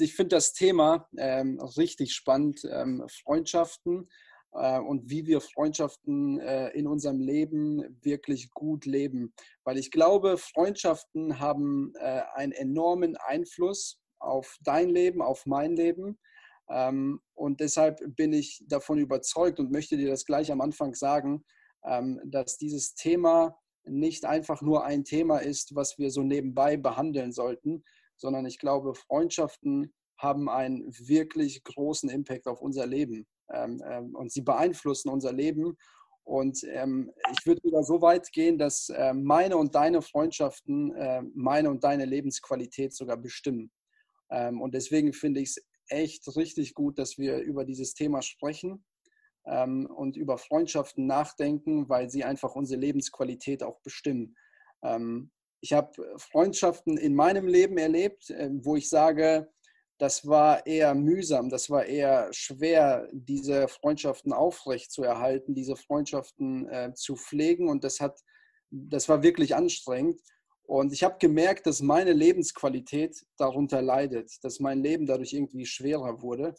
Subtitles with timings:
[0.00, 4.08] ich finde das Thema ähm, richtig spannend, ähm, Freundschaften
[4.52, 9.32] äh, und wie wir Freundschaften äh, in unserem Leben wirklich gut leben.
[9.64, 16.18] Weil ich glaube, Freundschaften haben äh, einen enormen Einfluss auf dein Leben, auf mein Leben.
[16.70, 21.44] Ähm, und deshalb bin ich davon überzeugt und möchte dir das gleich am Anfang sagen,
[21.84, 27.32] ähm, dass dieses Thema nicht einfach nur ein Thema ist, was wir so nebenbei behandeln
[27.32, 27.84] sollten,
[28.18, 34.32] sondern ich glaube, Freundschaften haben einen wirklich großen Impact auf unser Leben ähm, ähm, und
[34.32, 35.76] sie beeinflussen unser Leben.
[36.24, 41.22] Und ähm, ich würde sogar so weit gehen, dass äh, meine und deine Freundschaften äh,
[41.34, 43.70] meine und deine Lebensqualität sogar bestimmen.
[44.30, 48.84] Ähm, und deswegen finde ich es echt richtig gut, dass wir über dieses Thema sprechen
[49.46, 54.36] ähm, und über Freundschaften nachdenken, weil sie einfach unsere Lebensqualität auch bestimmen.
[54.82, 55.30] Ähm,
[55.60, 59.48] ich habe Freundschaften in meinem Leben erlebt, äh, wo ich sage,
[59.98, 66.68] das war eher mühsam, das war eher schwer, diese Freundschaften aufrecht zu erhalten, diese Freundschaften
[66.68, 68.20] äh, zu pflegen und das hat,
[68.70, 70.20] das war wirklich anstrengend.
[70.62, 76.20] Und ich habe gemerkt, dass meine Lebensqualität darunter leidet, dass mein Leben dadurch irgendwie schwerer
[76.20, 76.54] wurde.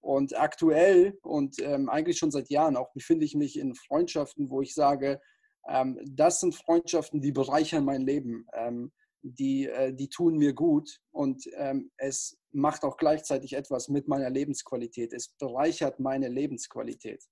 [0.00, 4.60] Und aktuell und ähm, eigentlich schon seit Jahren auch befinde ich mich in Freundschaften, wo
[4.60, 5.20] ich sage,
[5.68, 11.00] ähm, das sind Freundschaften, die bereichern mein Leben, ähm, die, äh, die tun mir gut
[11.12, 15.12] und ähm, es macht auch gleichzeitig etwas mit meiner Lebensqualität.
[15.12, 17.24] Es bereichert meine Lebensqualität.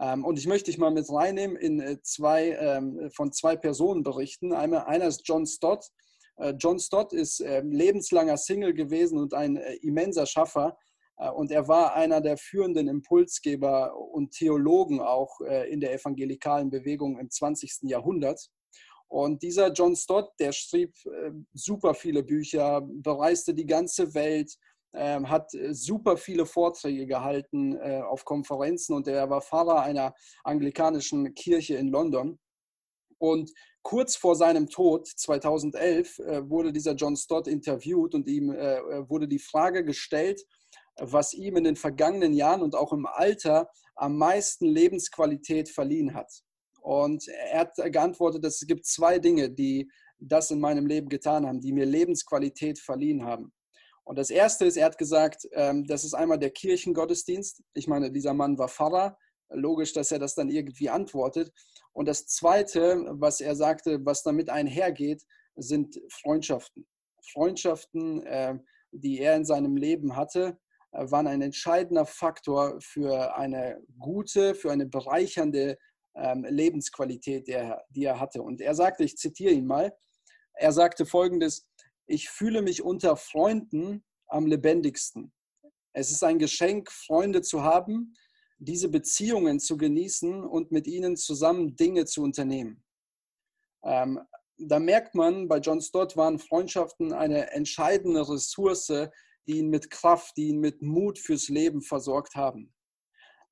[0.00, 4.02] Ähm, und ich möchte dich mal mit reinnehmen in äh, zwei, ähm, von zwei Personen
[4.02, 4.52] berichten.
[4.52, 5.88] Einmal, einer ist John Stott.
[6.36, 10.76] Äh, John Stott ist ähm, lebenslanger Single gewesen und ein äh, immenser Schaffer.
[11.16, 17.30] Und er war einer der führenden Impulsgeber und Theologen auch in der evangelikalen Bewegung im
[17.30, 17.82] 20.
[17.82, 18.50] Jahrhundert.
[19.06, 20.92] Und dieser John Stott, der schrieb
[21.52, 24.56] super viele Bücher, bereiste die ganze Welt,
[24.96, 30.14] ähm, hat äh, super viele Vorträge gehalten äh, auf Konferenzen und er war Pfarrer einer
[30.44, 32.38] anglikanischen Kirche in London.
[33.18, 33.50] Und
[33.82, 39.40] kurz vor seinem Tod, 2011, äh, wurde dieser John Stott interviewt und ihm wurde die
[39.40, 40.44] Frage gestellt,
[40.98, 46.30] was ihm in den vergangenen Jahren und auch im Alter am meisten Lebensqualität verliehen hat.
[46.80, 51.46] Und er hat geantwortet, dass es gibt zwei Dinge, die das in meinem Leben getan
[51.46, 53.52] haben, die mir Lebensqualität verliehen haben.
[54.04, 57.62] Und das Erste ist, er hat gesagt, ähm, das ist einmal der Kirchengottesdienst.
[57.72, 59.16] Ich meine, dieser Mann war Pfarrer.
[59.50, 61.52] Logisch, dass er das dann irgendwie antwortet.
[61.92, 65.22] Und das Zweite, was er sagte, was damit einhergeht,
[65.56, 66.86] sind Freundschaften.
[67.32, 68.58] Freundschaften, äh,
[68.92, 70.58] die er in seinem Leben hatte,
[70.94, 75.76] waren ein entscheidender Faktor für eine gute, für eine bereichernde
[76.14, 78.42] ähm, Lebensqualität, die er hatte.
[78.42, 79.92] Und er sagte, ich zitiere ihn mal,
[80.54, 81.66] er sagte folgendes,
[82.06, 85.32] ich fühle mich unter Freunden am lebendigsten.
[85.92, 88.14] Es ist ein Geschenk, Freunde zu haben,
[88.58, 92.84] diese Beziehungen zu genießen und mit ihnen zusammen Dinge zu unternehmen.
[93.82, 94.20] Ähm,
[94.56, 98.92] da merkt man, bei John Stott waren Freundschaften eine entscheidende Ressource,
[99.46, 102.72] die ihn mit Kraft, die ihn mit Mut fürs Leben versorgt haben.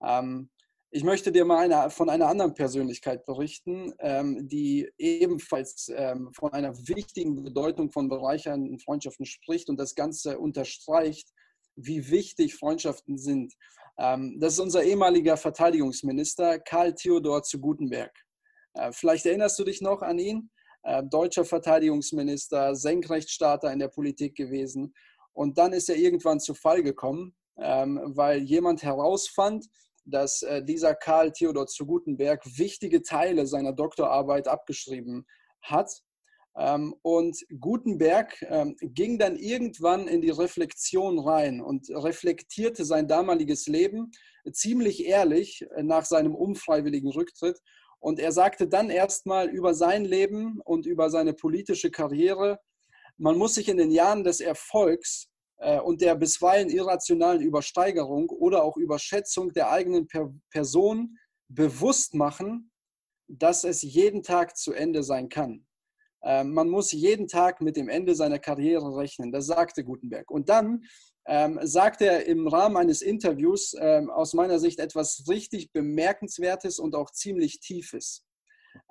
[0.02, 0.50] Ähm,
[0.94, 6.52] ich möchte dir mal eine, von einer anderen Persönlichkeit berichten, ähm, die ebenfalls ähm, von
[6.52, 11.30] einer wichtigen Bedeutung von bereichernden Freundschaften spricht und das Ganze unterstreicht,
[11.76, 13.54] wie wichtig Freundschaften sind.
[13.98, 18.12] Ähm, das ist unser ehemaliger Verteidigungsminister Karl Theodor zu Gutenberg.
[18.74, 20.50] Äh, vielleicht erinnerst du dich noch an ihn,
[20.82, 24.92] äh, deutscher Verteidigungsminister, Senkrechtstarter in der Politik gewesen.
[25.32, 29.66] Und dann ist er irgendwann zu Fall gekommen, ähm, weil jemand herausfand,
[30.04, 35.26] dass äh, dieser Karl Theodor zu Gutenberg wichtige Teile seiner Doktorarbeit abgeschrieben
[35.62, 35.90] hat.
[36.56, 43.66] Ähm, und Gutenberg ähm, ging dann irgendwann in die Reflexion rein und reflektierte sein damaliges
[43.66, 44.10] Leben
[44.52, 47.58] ziemlich ehrlich äh, nach seinem unfreiwilligen Rücktritt.
[48.00, 52.58] Und er sagte dann erstmal über sein Leben und über seine politische Karriere,
[53.18, 55.28] man muss sich in den Jahren des Erfolgs
[55.58, 61.16] äh, und der bisweilen irrationalen Übersteigerung oder auch Überschätzung der eigenen per Person
[61.48, 62.70] bewusst machen,
[63.28, 65.66] dass es jeden Tag zu Ende sein kann.
[66.24, 70.30] Ähm, man muss jeden Tag mit dem Ende seiner Karriere rechnen, das sagte Gutenberg.
[70.30, 70.84] Und dann
[71.26, 76.94] ähm, sagte er im Rahmen eines Interviews ähm, aus meiner Sicht etwas richtig Bemerkenswertes und
[76.94, 78.24] auch ziemlich Tiefes.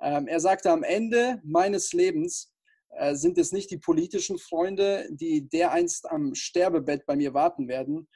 [0.00, 2.51] Ähm, er sagte, am Ende meines Lebens
[2.92, 8.08] äh, sind es nicht die politischen Freunde, die dereinst am Sterbebett bei mir warten werden.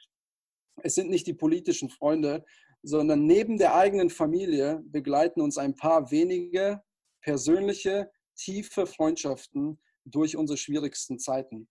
[0.83, 2.45] Es sind nicht die politischen Freunde,
[2.83, 6.81] sondern neben der eigenen Familie begleiten uns ein paar wenige
[7.21, 11.67] persönliche, tiefe Freundschaften durch unsere schwierigsten Zeiten.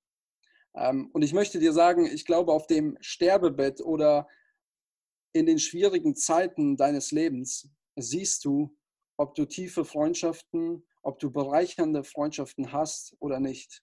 [0.76, 4.28] Ähm, und ich möchte dir sagen, ich glaube, auf dem Sterbebett oder
[5.32, 8.76] in den schwierigen Zeiten deines Lebens siehst du,
[9.16, 13.80] ob du tiefe Freundschaften, ob du bereichernde Freundschaften hast oder nicht.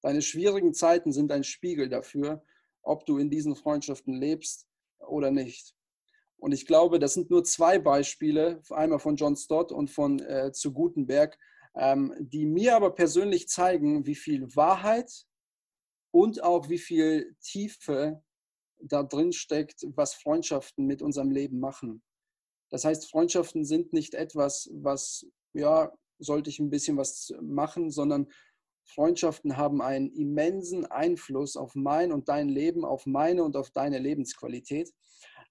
[0.00, 2.44] Deine schwierigen Zeiten sind ein Spiegel dafür,
[2.82, 4.68] ob du in diesen Freundschaften lebst
[5.00, 5.74] oder nicht.
[6.36, 10.52] Und ich glaube, das sind nur zwei Beispiele, einmal von John Stott und von äh,
[10.52, 11.36] zu Gutenberg,
[11.74, 15.26] ähm, die mir aber persönlich zeigen, wie viel Wahrheit
[16.12, 18.22] und auch wie viel Tiefe
[18.80, 22.04] da drin steckt, was Freundschaften mit unserem Leben machen.
[22.70, 25.92] Das heißt, Freundschaften sind nicht etwas, was, ja,
[26.22, 28.28] sollte ich ein bisschen was machen, sondern
[28.84, 33.98] Freundschaften haben einen immensen Einfluss auf mein und dein Leben, auf meine und auf deine
[33.98, 34.92] Lebensqualität.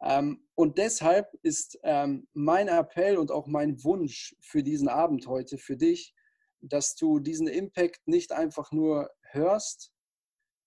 [0.01, 5.57] Ähm, und deshalb ist ähm, mein Appell und auch mein Wunsch für diesen Abend heute,
[5.57, 6.13] für dich,
[6.59, 9.91] dass du diesen Impact nicht einfach nur hörst,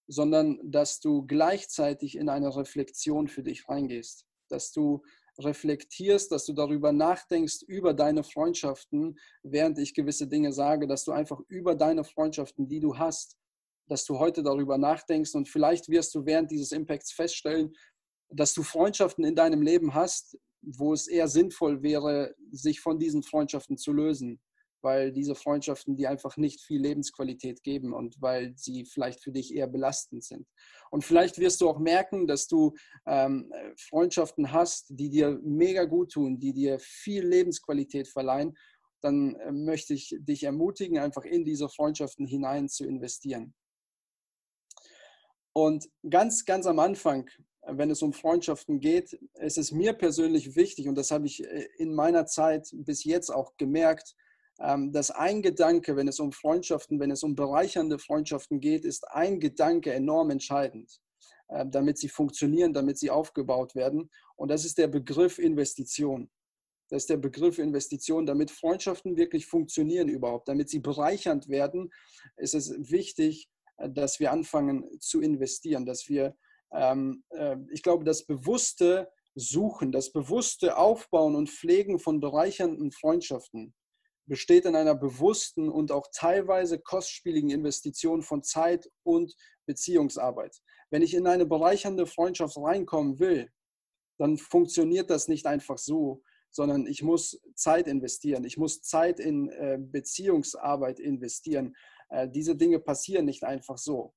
[0.06, 5.02] sondern dass du gleichzeitig in eine Reflexion für dich reingehst, dass du
[5.38, 11.12] reflektierst, dass du darüber nachdenkst, über deine Freundschaften, während ich gewisse Dinge sage, dass du
[11.12, 13.36] einfach über deine Freundschaften, die du hast,
[13.88, 17.74] dass du heute darüber nachdenkst und vielleicht wirst du während dieses Impacts feststellen,
[18.30, 23.22] dass du Freundschaften in deinem Leben hast, wo es eher sinnvoll wäre, sich von diesen
[23.22, 24.40] Freundschaften zu lösen
[24.84, 29.52] weil diese Freundschaften dir einfach nicht viel Lebensqualität geben und weil sie vielleicht für dich
[29.52, 30.46] eher belastend sind.
[30.94, 32.72] Und vielleicht wirst du auch merken, dass du
[33.04, 38.56] ähm, Freundschaften hast, die dir mega gut tun, die dir viel Lebensqualität verleihen.
[39.00, 43.54] Dann äh, möchte ich dich ermutigen, einfach in diese Freundschaften hinein zu investieren.
[45.52, 47.28] Und ganz, ganz am Anfang,
[47.66, 51.66] wenn es um Freundschaften geht, ist es mir persönlich wichtig, und das habe ich äh,
[51.76, 54.14] in meiner Zeit bis jetzt auch gemerkt,
[54.58, 59.40] dass ein Gedanke, wenn es um Freundschaften, wenn es um bereichernde Freundschaften geht, ist ein
[59.40, 61.00] Gedanke enorm entscheidend,
[61.48, 64.10] äh, damit sie funktionieren, damit sie aufgebaut werden.
[64.36, 66.30] Und das ist der Begriff Investition.
[66.88, 68.26] Das ist der Begriff Investition.
[68.26, 71.90] Damit Freundschaften wirklich funktionieren überhaupt, damit sie bereichernd werden,
[72.36, 73.48] ist es wichtig,
[73.78, 76.36] äh, dass wir anfangen zu investieren, dass wir,
[76.72, 83.74] ähm, äh, ich glaube, das bewusste Suchen, das bewusste Aufbauen und Pflegen von bereichernden Freundschaften
[84.26, 89.34] besteht in einer bewussten und auch teilweise kostspieligen Investition von Zeit und
[89.66, 90.60] Beziehungsarbeit.
[90.90, 93.50] Wenn ich in eine bereichernde Freundschaft reinkommen will,
[94.18, 98.44] dann funktioniert das nicht einfach so, sondern ich muss Zeit investieren.
[98.44, 101.74] Ich muss Zeit in äh, Beziehungsarbeit investieren.
[102.10, 104.14] Äh, diese Dinge passieren nicht einfach so.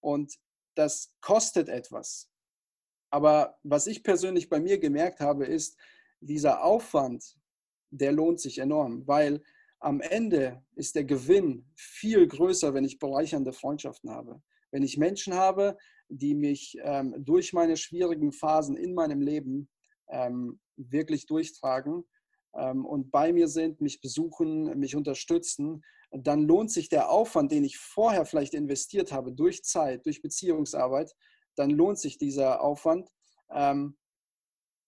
[0.00, 0.38] Und
[0.76, 2.30] das kostet etwas.
[3.10, 5.76] Aber was ich persönlich bei mir gemerkt habe, ist,
[6.20, 7.36] dieser Aufwand,
[7.98, 9.42] der lohnt sich enorm, weil
[9.80, 14.42] am Ende ist der Gewinn viel größer, wenn ich bereichernde Freundschaften habe.
[14.70, 15.76] Wenn ich Menschen habe,
[16.08, 19.68] die mich ähm, durch meine schwierigen Phasen in meinem Leben
[20.08, 22.04] ähm, wirklich durchtragen
[22.54, 27.64] ähm, und bei mir sind, mich besuchen, mich unterstützen, dann lohnt sich der Aufwand, den
[27.64, 31.12] ich vorher vielleicht investiert habe, durch Zeit, durch Beziehungsarbeit,
[31.56, 33.08] dann lohnt sich dieser Aufwand.
[33.50, 33.96] Ähm,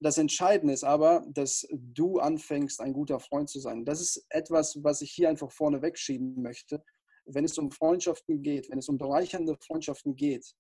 [0.00, 3.85] das Entscheidende ist aber, dass du anfängst, ein guter Freund zu sein.
[3.85, 6.85] Das ist etwas, was ich hier einfach vorne wegschieben möchte.
[7.25, 10.55] Wenn es um Freundschaften geht, wenn es um bereichernde Freundschaften geht,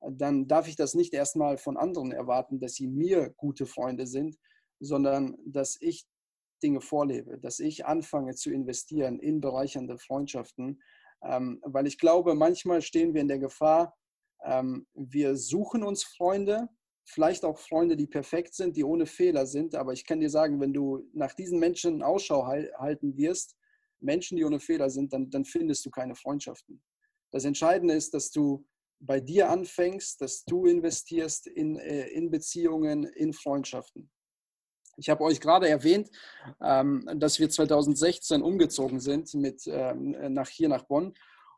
[0.00, 4.36] dann darf ich das nicht erstmal von anderen erwarten, dass sie mir gute Freunde sind,
[4.80, 6.06] sondern dass ich
[6.62, 10.82] Dinge vorlebe, dass ich anfange zu investieren in bereichernde Freundschaften,
[11.24, 13.96] ähm, weil ich glaube, manchmal stehen wir in der Gefahr,
[14.44, 16.68] ähm, wir suchen uns Freunde,
[17.04, 19.74] vielleicht auch Freunde, die perfekt sind, die ohne Fehler sind.
[19.74, 23.56] Aber ich kann dir sagen, wenn du nach diesen Menschen Ausschau halten wirst,
[24.00, 26.82] Menschen, die ohne Fehler sind, dann, dann findest du keine Freundschaften.
[27.30, 28.66] Das Entscheidende ist, dass du
[29.00, 34.10] bei dir anfängst, dass du investierst in, äh, in Beziehungen, in Freundschaften.
[34.96, 36.10] Ich habe euch gerade erwähnt,
[36.60, 41.14] ähm, dass wir 2016 umgezogen sind mit, ähm, nach hier nach Bonn.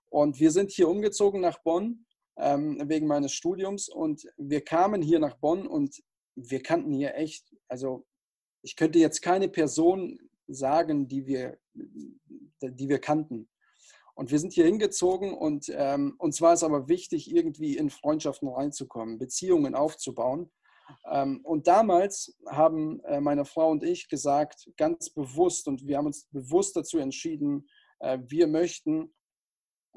[0.08, 3.88] Und wir sind hier umgezogen nach Bonn ähm, wegen meines Studiums.
[3.88, 6.02] Und wir kamen hier nach Bonn und
[6.36, 8.06] wir kannten hier echt, also
[8.62, 13.48] ich könnte jetzt keine Person sagen, die wir, die wir kannten.
[14.14, 18.48] Und wir sind hier hingezogen und ähm, uns war es aber wichtig, irgendwie in Freundschaften
[18.48, 20.52] reinzukommen, Beziehungen aufzubauen.
[21.10, 26.06] Ähm, und damals haben äh, meine Frau und ich gesagt, ganz bewusst, und wir haben
[26.06, 27.68] uns bewusst dazu entschieden,
[28.00, 29.12] äh, wir möchten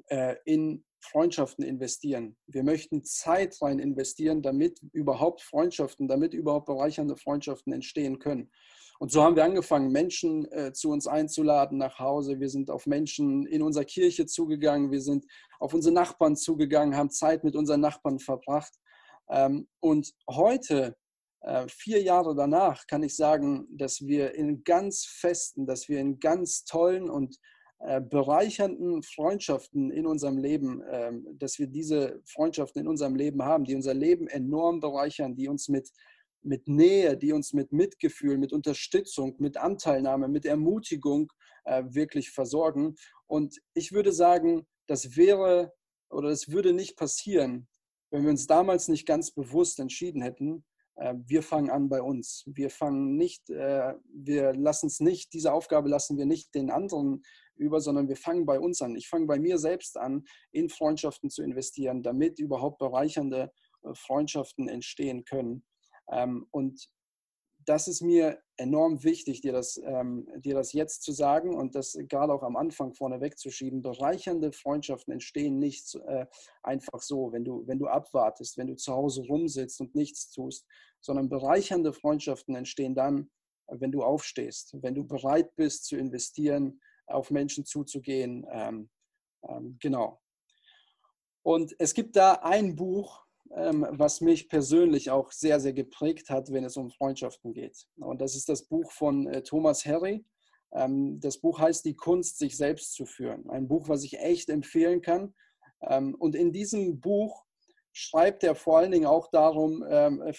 [0.08, 2.38] äh, in Freundschaften investieren.
[2.48, 8.52] Wir möchten Zeit rein investieren, damit überhaupt Freundschaften, damit überhaupt bereichernde Freundschaften entstehen können.
[9.00, 12.40] Und so haben wir angefangen, Menschen äh, zu uns einzuladen nach Hause.
[12.40, 14.92] Wir sind auf Menschen in unserer Kirche zugegangen.
[14.92, 15.26] Wir sind
[15.60, 18.74] auf unsere Nachbarn zugegangen, haben Zeit mit unseren Nachbarn verbracht.
[19.30, 20.98] Ähm, und heute,
[21.42, 26.20] äh, vier Jahre danach, kann ich sagen, dass wir in ganz festen, dass wir in
[26.20, 27.38] ganz tollen und
[27.80, 33.66] äh, bereichernden Freundschaften in unserem Leben, ähm, dass wir diese Freundschaften in unserem Leben haben,
[33.66, 35.92] die unser Leben enorm bereichern, die uns mit
[36.42, 41.32] mit Nähe, die uns mit Mitgefühl, mit Unterstützung, mit Anteilnahme, mit Ermutigung
[41.66, 42.96] äh, wirklich versorgen.
[43.28, 45.74] Und ich würde sagen, das wäre
[46.10, 47.68] oder es würde nicht passieren,
[48.12, 50.64] wenn wir uns damals nicht ganz bewusst entschieden hätten,
[50.96, 52.44] äh, wir fangen an bei uns.
[52.48, 57.24] Wir fangen nicht, wir lassen es nicht, diese Aufgabe lassen wir nicht den anderen
[57.58, 58.96] über, sondern wir fangen bei uns an.
[58.96, 63.52] Ich fange bei mir selbst an, in Freundschaften zu investieren, damit überhaupt bereichernde
[63.84, 65.64] äh, Freundschaften entstehen können.
[66.10, 66.90] Ähm, und
[67.68, 71.98] das ist mir enorm wichtig, dir das, ähm, dir das jetzt zu sagen und das
[72.08, 73.82] gerade auch am Anfang vorne wegzuschieben.
[73.82, 76.26] Bereichernde Freundschaften entstehen nicht äh,
[76.64, 80.66] einfach so, wenn du, wenn du abwartest, wenn du zu Hause rumsitzt und nichts tust,
[81.02, 83.30] sondern bereichernde Freundschaften entstehen dann,
[83.68, 88.46] wenn du aufstehst, wenn du bereit bist zu investieren, auf Menschen zuzugehen.
[88.52, 88.90] Ähm,
[89.48, 90.22] ähm, genau.
[91.44, 96.52] Und es gibt da ein Buch, ähm, was mich persönlich auch sehr, sehr geprägt hat,
[96.52, 97.88] wenn es um Freundschaften geht.
[97.96, 100.26] Und das ist das Buch von äh, Thomas Harry.
[100.74, 103.50] Ähm, das Buch heißt Die Kunst, sich selbst zu führen.
[103.50, 105.34] Ein Buch, was ich echt empfehlen kann.
[105.82, 107.46] Ähm, und in diesem Buch
[107.94, 110.34] schreibt er vor allen Dingen auch darum, äh,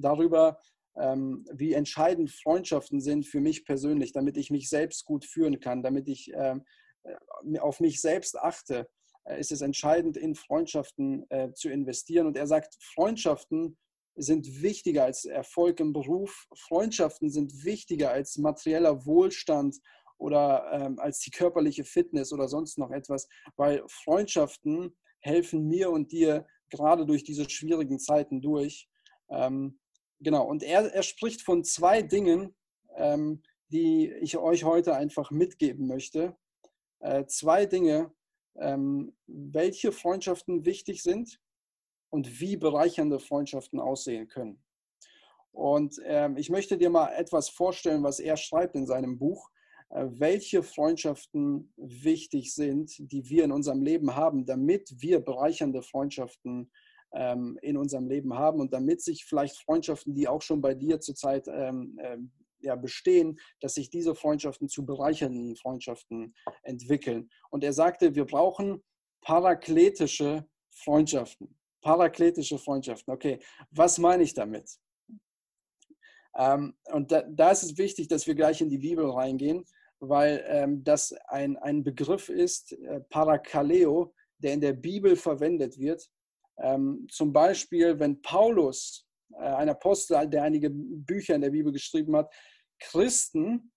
[0.00, 0.58] darüber,
[0.98, 6.08] wie entscheidend Freundschaften sind für mich persönlich, damit ich mich selbst gut führen kann, damit
[6.08, 6.56] ich äh,
[7.60, 8.88] auf mich selbst achte
[9.28, 12.26] äh, ist es entscheidend, in Freundschaften äh, zu investieren.
[12.26, 13.76] Und er sagt, Freundschaften
[14.16, 16.46] sind wichtiger als Erfolg im Beruf.
[16.54, 19.76] Freundschaften sind wichtiger als materieller Wohlstand
[20.18, 26.10] oder ähm, als die körperliche Fitness oder sonst noch etwas, weil Freundschaften helfen mir und
[26.10, 28.88] dir gerade durch diese schwierigen Zeiten durch.
[29.30, 29.78] Ähm,
[30.20, 32.54] genau, und er, er spricht von zwei Dingen,
[32.96, 36.36] ähm, die ich euch heute einfach mitgeben möchte.
[37.00, 38.12] Äh, zwei Dinge,
[38.56, 41.40] ähm, welche Freundschaften wichtig sind
[42.10, 44.62] und wie bereichernde Freundschaften aussehen können.
[45.52, 49.50] Und ähm, ich möchte dir mal etwas vorstellen, was er schreibt in seinem Buch,
[49.90, 56.70] äh, welche Freundschaften wichtig sind, die wir in unserem Leben haben, damit wir bereichernde Freundschaften
[57.14, 61.00] ähm, in unserem Leben haben und damit sich vielleicht Freundschaften, die auch schon bei dir
[61.00, 67.30] zurzeit ähm, ähm ja, bestehen, dass sich diese Freundschaften zu bereichernden Freundschaften entwickeln.
[67.50, 68.82] Und er sagte, wir brauchen
[69.20, 71.56] parakletische Freundschaften.
[71.82, 73.12] Parakletische Freundschaften.
[73.12, 73.38] Okay,
[73.70, 74.78] was meine ich damit?
[76.36, 79.64] Ähm, und da, da, ist es wichtig, dass wir gleich in die Bibel reingehen,
[80.00, 86.08] weil ähm, das ein, ein Begriff ist, äh, Parakaleo, der in der Bibel verwendet wird.
[86.60, 92.16] Ähm, zum Beispiel, wenn Paulus äh, ein Apostel, der einige Bücher in der Bibel geschrieben
[92.16, 92.32] hat,
[92.80, 93.72] Christen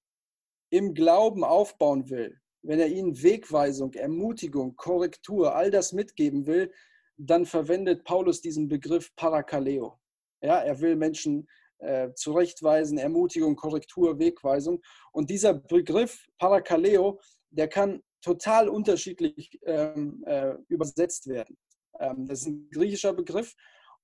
[0.70, 6.72] im Glauben aufbauen will, wenn er ihnen Wegweisung, Ermutigung, Korrektur, all das mitgeben will,
[7.18, 10.00] dann verwendet Paulus diesen Begriff Parakaleo.
[10.42, 11.48] Ja, er will Menschen
[11.80, 14.82] äh, zurechtweisen, Ermutigung, Korrektur, Wegweisung.
[15.12, 17.20] Und dieser Begriff Parakaleo,
[17.50, 21.58] der kann total unterschiedlich ähm, äh, übersetzt werden.
[22.02, 23.56] Ähm, das ist ein griechischer Begriff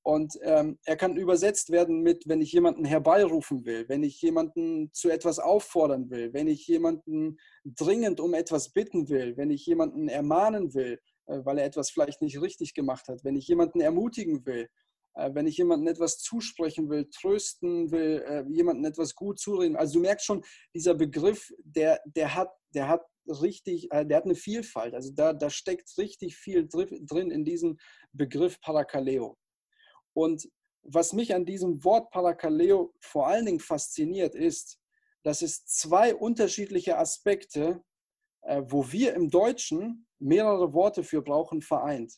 [0.08, 4.89] und ähm, er kann übersetzt werden mit, wenn ich jemanden herbeirufen will, wenn ich jemanden
[4.94, 10.08] zu etwas auffordern will, wenn ich jemanden dringend um etwas bitten will, wenn ich jemanden
[10.08, 14.46] ermahnen will, äh, weil er etwas vielleicht nicht richtig gemacht hat, wenn ich jemanden ermutigen
[14.46, 14.70] will,
[15.16, 19.75] äh, wenn ich jemanden etwas zusprechen will, trösten will, äh, jemanden etwas gut zureden.
[19.75, 20.42] Also du merkst schon,
[20.74, 24.93] dieser Begriff, der, der, hat, der hat richtig, äh, der hat eine Vielfalt.
[24.93, 27.77] Also da, da steckt richtig viel drin in diesem
[28.13, 29.38] Begriff Parakaleo.
[30.13, 30.50] Und
[30.84, 34.79] was mich an diesem Wort Parakaleo vor allen Dingen fasziniert, ist,
[35.24, 37.84] dass es zwei unterschiedliche Aspekte,
[38.43, 42.13] äh, wo wir im Deutschen mehrere Worte für brauchen, vereint.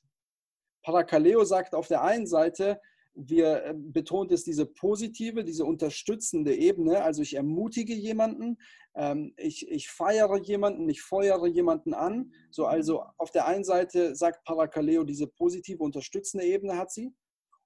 [0.84, 2.80] Parakaleo sagt auf der einen Seite,
[3.28, 7.04] wir äh, betont es diese positive, diese unterstützende Ebene.
[7.04, 8.58] Also ich ermutige jemanden,
[8.96, 12.32] ähm, ich, ich feiere jemanden, ich feuere jemanden an.
[12.52, 17.14] So also auf der einen Seite sagt Parakaleo diese positive, unterstützende Ebene hat sie.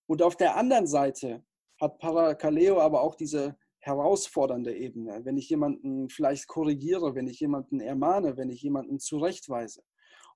[0.07, 1.43] Und auf der anderen Seite
[1.79, 7.81] hat Parakaleo aber auch diese herausfordernde Ebene, wenn ich jemanden vielleicht korrigiere, wenn ich jemanden
[7.81, 9.83] ermahne, wenn ich jemanden zurechtweise.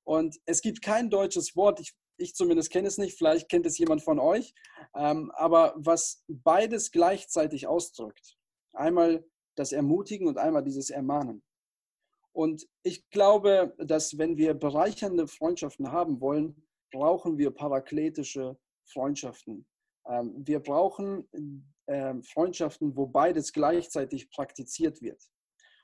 [0.03, 3.77] Und es gibt kein deutsches Wort, ich, ich zumindest kenne es nicht, vielleicht kennt es
[3.77, 4.53] jemand von euch,
[4.95, 8.37] ähm, aber was beides gleichzeitig ausdrückt.
[8.73, 11.43] Einmal das Ermutigen und einmal dieses Ermahnen.
[12.31, 19.65] Und ich glaube, dass wenn wir bereichernde Freundschaften haben wollen, brauchen wir parakletische Freundschaften.
[20.07, 21.27] Ähm, wir brauchen
[21.87, 25.21] ähm, Freundschaften, wo beides gleichzeitig praktiziert wird.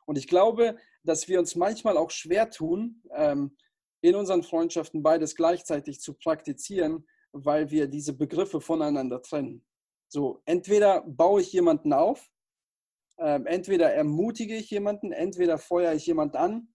[0.06, 3.58] Und ich glaube, dass wir uns manchmal auch schwer tun, ähm,
[4.04, 9.66] in unseren Freundschaften beides gleichzeitig zu praktizieren, weil wir diese Begriffe voneinander trennen.
[10.10, 12.30] So, entweder baue ich jemanden auf,
[13.18, 16.74] entweder ermutige ich jemanden, entweder feuere ich jemanden an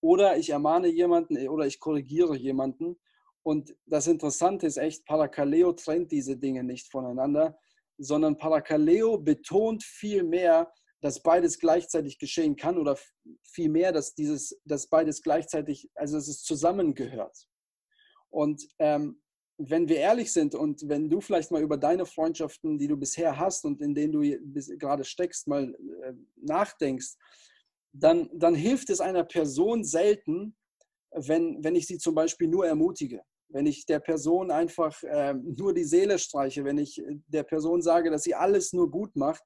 [0.00, 3.00] oder ich ermahne jemanden oder ich korrigiere jemanden.
[3.42, 7.58] Und das Interessante ist echt, Parakaleo trennt diese Dinge nicht voneinander,
[7.98, 12.98] sondern Parakaleo betont viel mehr, dass beides gleichzeitig geschehen kann oder
[13.42, 17.48] viel mehr, dass dieses, dass beides gleichzeitig, also dass es zusammengehört.
[18.28, 19.20] Und ähm,
[19.58, 23.38] wenn wir ehrlich sind und wenn du vielleicht mal über deine Freundschaften, die du bisher
[23.38, 24.20] hast und in denen du
[24.78, 27.16] gerade steckst, mal äh, nachdenkst,
[27.92, 30.56] dann, dann hilft es einer Person selten,
[31.12, 35.74] wenn, wenn ich sie zum Beispiel nur ermutige wenn ich der Person einfach äh, nur
[35.74, 39.42] die Seele streiche, wenn ich der Person sage, dass sie alles nur gut macht.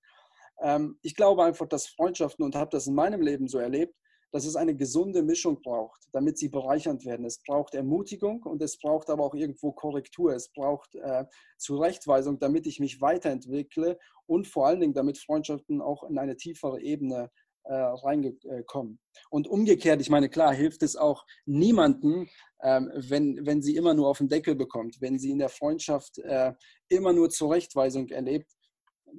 [0.60, 3.94] Ähm, ich glaube einfach, dass Freundschaften, und habe das in meinem Leben so erlebt,
[4.34, 7.24] dass es eine gesunde Mischung braucht, damit sie bereichernd werden.
[7.24, 10.34] Es braucht Ermutigung und es braucht aber auch irgendwo Korrektur.
[10.34, 11.24] Es braucht äh,
[11.56, 13.96] Zurechtweisung, damit ich mich weiterentwickle
[14.26, 17.30] und vor allen Dingen, damit Freundschaften auch in eine tiefere Ebene
[17.62, 18.98] äh, reingekommen.
[19.30, 22.28] Und umgekehrt, ich meine, klar, hilft es auch niemandem,
[22.62, 26.18] ähm, wenn, wenn sie immer nur auf den Deckel bekommt, wenn sie in der Freundschaft
[26.18, 26.52] äh,
[26.88, 28.50] immer nur Zurechtweisung erlebt,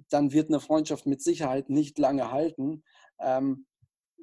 [0.10, 2.84] dann wird eine Freundschaft mit Sicherheit nicht lange halten.
[3.20, 3.66] Ähm,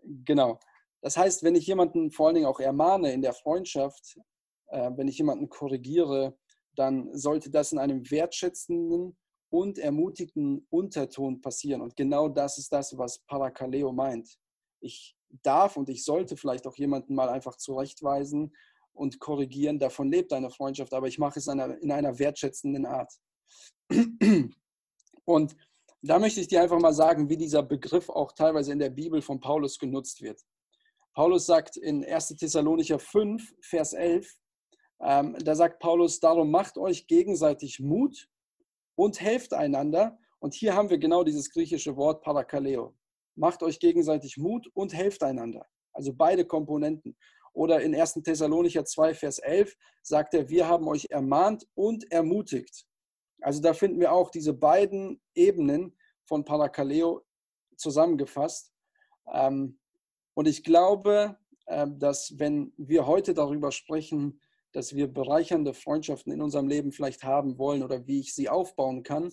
[0.02, 0.58] genau.
[1.00, 4.18] Das heißt, wenn ich jemanden vor allen Dingen auch ermahne in der Freundschaft,
[4.68, 6.36] äh, wenn ich jemanden korrigiere,
[6.74, 9.16] dann sollte das in einem wertschätzenden
[9.50, 11.82] und ermutigten Unterton passieren.
[11.82, 14.38] Und genau das ist das, was Parakaleo meint.
[14.80, 18.54] Ich darf und ich sollte vielleicht auch jemanden mal einfach zurechtweisen
[18.94, 19.78] und korrigieren.
[19.78, 23.12] Davon lebt eine Freundschaft, aber ich mache es in einer, in einer wertschätzenden Art.
[25.24, 25.56] Und
[26.02, 29.22] da möchte ich dir einfach mal sagen, wie dieser Begriff auch teilweise in der Bibel
[29.22, 30.40] von Paulus genutzt wird.
[31.14, 32.28] Paulus sagt in 1.
[32.28, 34.36] Thessalonicher 5, Vers 11,
[35.02, 38.28] ähm, da sagt Paulus, darum macht euch gegenseitig Mut
[38.94, 40.18] und helft einander.
[40.38, 42.94] Und hier haben wir genau dieses griechische Wort Parakaleo.
[43.34, 45.66] Macht euch gegenseitig Mut und helft einander.
[45.92, 47.16] Also beide Komponenten.
[47.52, 48.14] Oder in 1.
[48.24, 52.86] Thessalonicher 2, Vers 11 sagt er, wir haben euch ermahnt und ermutigt.
[53.42, 57.22] Also da finden wir auch diese beiden Ebenen von Parakaleo
[57.76, 58.72] zusammengefasst.
[59.32, 59.78] Ähm,
[60.34, 64.40] und ich glaube, ähm, dass wenn wir heute darüber sprechen,
[64.72, 69.02] dass wir bereichernde Freundschaften in unserem Leben vielleicht haben wollen oder wie ich sie aufbauen
[69.02, 69.32] kann,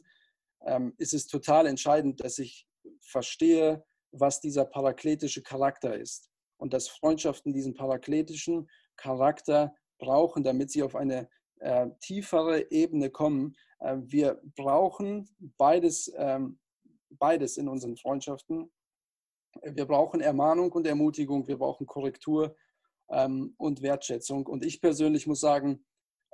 [0.66, 2.68] ähm, ist es total entscheidend, dass ich
[3.02, 10.84] verstehe, was dieser parakletische Charakter ist und dass Freundschaften diesen parakletischen Charakter brauchen, damit sie
[10.84, 13.56] auf eine äh, tiefere Ebene kommen.
[13.80, 16.60] Äh, wir brauchen beides, ähm,
[17.10, 18.72] beides in unseren Freundschaften.
[19.64, 22.56] Wir brauchen Ermahnung und Ermutigung, wir brauchen Korrektur
[23.10, 24.46] ähm, und Wertschätzung.
[24.46, 25.86] Und ich persönlich muss sagen,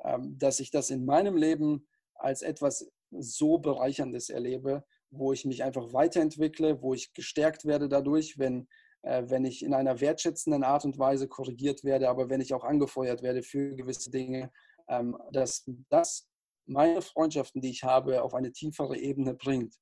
[0.04, 5.64] ähm, dass ich das in meinem Leben als etwas so Bereicherndes erlebe, wo ich mich
[5.64, 8.68] einfach weiterentwickle, wo ich gestärkt werde dadurch, wenn,
[9.04, 12.64] äh, wenn ich in einer wertschätzenden Art und Weise korrigiert werde, aber wenn ich auch
[12.64, 14.52] angefeuert werde für gewisse Dinge,
[14.90, 16.28] ähm, dass das
[16.68, 19.76] meine Freundschaften, die ich habe, auf eine tiefere Ebene bringt.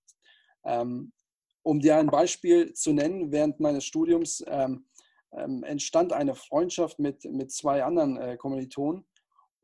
[0.66, 1.14] Ähm,
[1.64, 4.86] um dir ein Beispiel zu nennen, während meines Studiums ähm,
[5.32, 9.06] ähm, entstand eine Freundschaft mit, mit zwei anderen äh, Kommilitonen.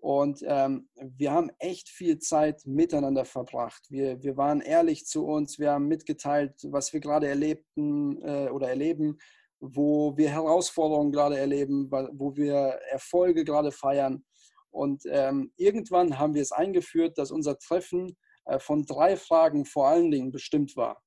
[0.02, 3.84] Und ähm, wir haben echt viel Zeit miteinander verbracht.
[3.89, 8.69] Wir, wir waren ehrlich zu uns, wir haben mitgeteilt, was wir gerade erlebten äh, oder
[8.69, 9.17] erleben,
[9.60, 14.23] wo wir Herausforderungen gerade erleben, wo wir Erfolge gerade feiern.
[14.71, 19.88] Und ähm, irgendwann haben wir es eingeführt, dass unser Treffen äh, von drei Fragen vor
[19.88, 21.01] allen Dingen bestimmt war.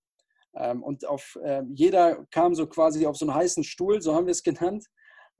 [0.54, 4.26] Ähm, und auf, äh, jeder kam so quasi auf so einen heißen Stuhl, so haben
[4.26, 4.86] wir es genannt.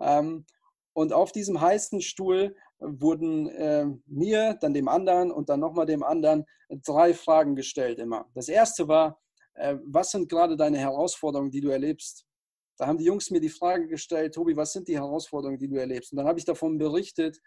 [0.01, 0.47] Ähm,
[0.95, 6.03] und auf diesem heißen Stuhl wurden äh, mir, dann dem anderen und dann nochmal dem
[6.03, 6.45] anderen
[6.85, 8.27] drei Fragen gestellt immer.
[8.35, 9.21] Das erste war,
[9.55, 12.27] äh, was sind gerade deine Herausforderungen, die du erlebst?
[12.79, 15.77] Da haben die Jungs mir die Frage gestellt, Tobi, was sind die Herausforderungen, die du
[15.77, 16.13] erlebst?
[16.13, 17.39] Und dann habe ich davon berichtet,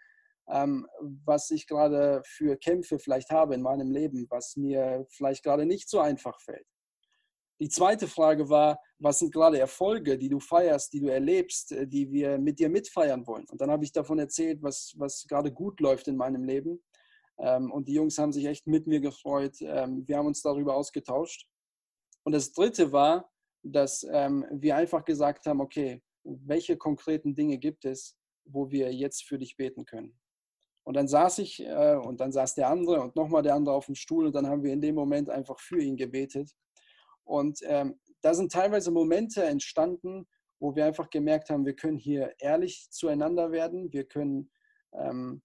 [0.48, 0.86] ähm,
[1.24, 5.88] was ich gerade für Kämpfe vielleicht habe in meinem Leben, was mir vielleicht gerade nicht
[5.88, 6.66] so einfach fällt.
[7.58, 11.86] Die zweite Frage war, was sind gerade Erfolge, die du feierst, die du erlebst, äh,
[11.86, 13.46] die wir mit dir mitfeiern wollen?
[13.50, 16.82] Und dann habe ich davon erzählt, was, was gerade gut läuft in meinem Leben.
[17.38, 19.56] Ähm, und die Jungs haben sich echt mit mir gefreut.
[19.60, 21.46] Ähm, wir haben uns darüber ausgetauscht.
[22.24, 23.30] Und das dritte war,
[23.62, 29.24] dass ähm, wir einfach gesagt haben, okay, welche konkreten Dinge gibt es, wo wir jetzt
[29.24, 30.18] für dich beten können?
[30.86, 33.86] Und dann saß ich äh, und dann saß der andere und nochmal der andere auf
[33.86, 36.52] dem Stuhl und dann haben wir in dem Moment einfach für ihn gebetet.
[37.24, 40.28] Und ähm, da sind teilweise Momente entstanden,
[40.60, 44.52] wo wir einfach gemerkt haben, wir können hier ehrlich zueinander werden, wir können
[44.92, 45.42] ähm,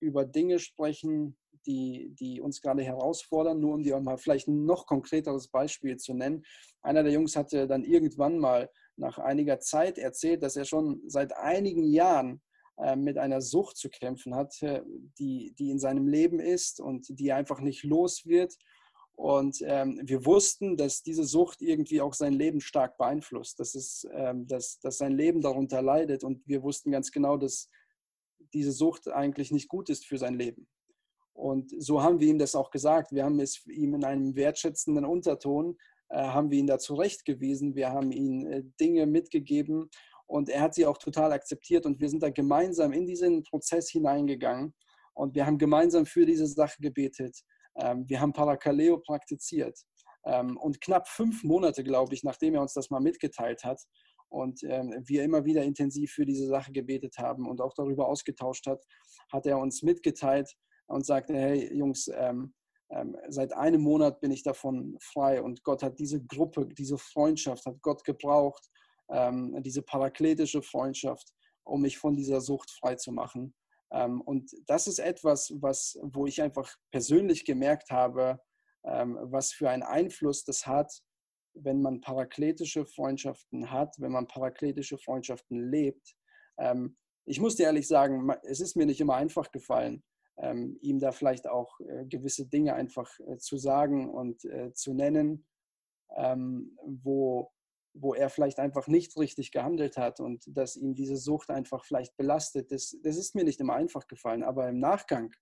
[0.00, 4.86] über Dinge sprechen, die, die uns gerade herausfordern, nur um dir mal vielleicht ein noch
[4.86, 6.46] konkreteres Beispiel zu nennen.
[6.80, 11.36] Einer der Jungs hatte dann irgendwann mal nach einiger Zeit erzählt, dass er schon seit
[11.36, 12.40] einigen Jahren
[12.96, 14.54] mit einer Sucht zu kämpfen hat,
[15.18, 18.56] die, die in seinem Leben ist und die einfach nicht los wird.
[19.18, 24.06] Und ähm, wir wussten, dass diese Sucht irgendwie auch sein Leben stark beeinflusst, dass, es,
[24.12, 26.22] ähm, dass, dass sein Leben darunter leidet.
[26.22, 27.68] Und wir wussten ganz genau, dass
[28.54, 30.68] diese Sucht eigentlich nicht gut ist für sein Leben.
[31.32, 33.10] Und so haben wir ihm das auch gesagt.
[33.10, 35.76] Wir haben es ihm in einem wertschätzenden Unterton,
[36.10, 37.74] äh, haben wir ihn da zurechtgewiesen.
[37.74, 39.90] Wir haben ihm äh, Dinge mitgegeben
[40.28, 41.86] und er hat sie auch total akzeptiert.
[41.86, 44.74] Und wir sind da gemeinsam in diesen Prozess hineingegangen
[45.14, 47.40] und wir haben gemeinsam für diese Sache gebetet.
[47.76, 49.80] Ähm, wir haben Parakaleo praktiziert.
[50.26, 53.80] Ähm, und knapp fünf Monate, glaube ich, nachdem er uns das mal mitgeteilt hat
[54.28, 58.66] und ähm, wir immer wieder intensiv für diese Sache gebetet haben und auch darüber ausgetauscht
[58.66, 58.84] hat,
[59.32, 60.52] hat er uns mitgeteilt
[60.86, 62.10] und sagte, hey Jungs,
[63.28, 67.82] seit einem Monat bin ich davon frei und Gott hat diese Gruppe, diese Freundschaft, hat
[67.82, 68.70] Gott gebraucht,
[69.10, 71.32] diese parakletische Freundschaft,
[71.64, 73.54] um mich von dieser Sucht frei zu machen.
[73.92, 78.40] Ähm, und das ist etwas, was, wo ich einfach persönlich gemerkt habe,
[78.84, 80.92] ähm, was für einen Einfluss das hat,
[81.54, 86.14] wenn man parakletische Freundschaften hat, wenn man parakletische Freundschaften lebt.
[86.58, 90.02] Ähm, ich muss dir ehrlich sagen, es ist mir nicht immer einfach gefallen,
[90.82, 95.44] ihm da vielleicht auch äh, gewisse Dinge einfach äh, zu sagen und äh, zu nennen,
[96.08, 97.50] wo,
[98.00, 102.16] wo er vielleicht einfach nicht richtig gehandelt hat und dass ihm diese Sucht einfach vielleicht
[102.16, 102.70] belastet.
[102.70, 105.32] Das, das ist mir nicht immer einfach gefallen, aber im Nachgang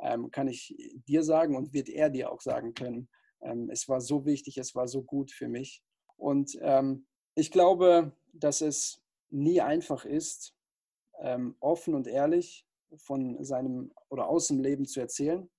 [0.00, 3.08] ähm, kann ich dir sagen und wird er dir auch sagen können,
[3.42, 5.82] ähm, es war so wichtig, es war so gut für mich.
[6.16, 10.54] Und ähm, ich glaube, dass es nie einfach ist,
[11.20, 15.50] ähm, offen und ehrlich von seinem oder aus dem Leben zu erzählen.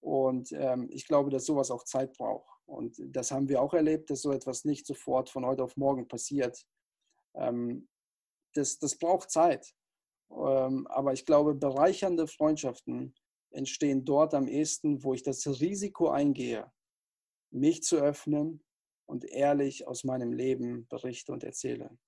[0.00, 2.51] Und ähm, ich glaube, dass sowas auch Zeit braucht.
[2.66, 6.08] Und das haben wir auch erlebt, dass so etwas nicht sofort von heute auf morgen
[6.08, 6.64] passiert.
[7.34, 7.88] Ähm,
[8.54, 9.74] das, das braucht Zeit.
[10.30, 13.14] Ähm, aber ich glaube, bereichernde Freundschaften
[13.50, 16.70] entstehen dort am ehesten, wo ich das Risiko eingehe,
[17.50, 18.64] mich zu öffnen
[19.06, 21.98] und ehrlich aus meinem Leben berichte und erzähle.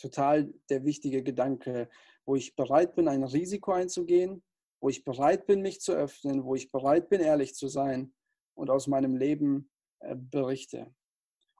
[0.00, 1.88] Total der wichtige Gedanke,
[2.24, 4.44] wo ich bereit bin, ein Risiko einzugehen,
[4.80, 8.14] wo ich bereit bin, mich zu öffnen, wo ich bereit bin, ehrlich zu sein
[8.58, 10.92] und aus meinem Leben äh, berichte.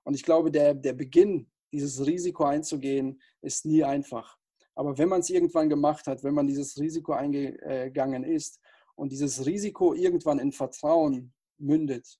[0.03, 4.37] Und ich glaube, der, der Beginn, dieses Risiko einzugehen, ist nie einfach.
[4.75, 8.59] Aber wenn man es irgendwann gemacht hat, wenn man dieses Risiko eingegangen ist
[8.95, 12.19] und dieses Risiko irgendwann in Vertrauen mündet,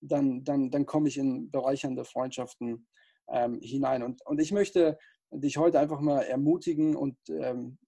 [0.00, 2.86] dann, dann, dann komme ich in bereichernde Freundschaften
[3.28, 4.02] ähm, hinein.
[4.02, 4.98] Und, und ich möchte
[5.30, 7.78] dich heute einfach mal ermutigen und ähm,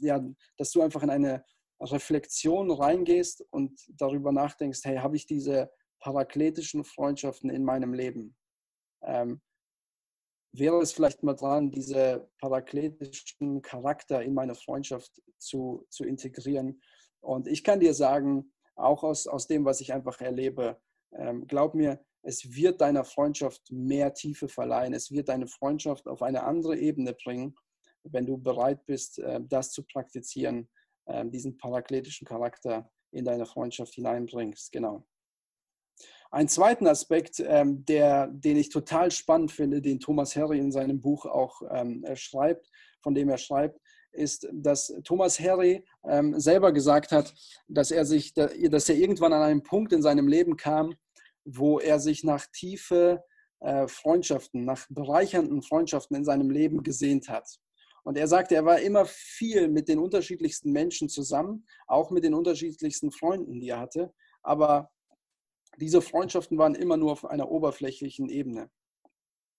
[0.00, 0.22] ja,
[0.56, 1.44] dass du einfach in eine
[1.80, 8.36] Reflexion reingehst und darüber nachdenkst, hey, habe ich diese parakletischen Freundschaften in meinem Leben?
[9.02, 9.40] Ähm,
[10.52, 16.80] wäre es vielleicht mal dran, diese parakletischen Charakter in meine Freundschaft zu, zu integrieren?
[17.20, 20.80] Und ich kann dir sagen, auch aus, aus dem, was ich einfach erlebe,
[21.12, 24.94] ähm, glaub mir, es wird deiner Freundschaft mehr Tiefe verleihen.
[24.94, 27.56] Es wird deine Freundschaft auf eine andere Ebene bringen,
[28.02, 30.68] wenn du bereit bist, äh, das zu praktizieren,
[31.06, 34.72] ähm, diesen parakletischen Charakter in deine Freundschaft hineinbringst.
[34.72, 35.06] Genau.
[36.30, 41.00] Ein zweiten Aspekt, ähm, der, den ich total spannend finde, den Thomas Harry in seinem
[41.00, 42.68] Buch auch ähm, schreibt,
[43.00, 43.80] von dem er schreibt,
[44.12, 47.32] ist, dass Thomas Harry ähm, selber gesagt hat,
[47.68, 50.94] dass er sich, dass er irgendwann an einen Punkt in seinem Leben kam,
[51.44, 53.22] wo er sich nach tiefe
[53.60, 57.58] äh, Freundschaften, nach bereichernden Freundschaften in seinem Leben gesehnt hat.
[58.06, 62.34] Und er sagte, er war immer viel mit den unterschiedlichsten Menschen zusammen, auch mit den
[62.34, 64.14] unterschiedlichsten Freunden, die er hatte.
[64.44, 64.92] Aber
[65.78, 68.70] diese Freundschaften waren immer nur auf einer oberflächlichen Ebene.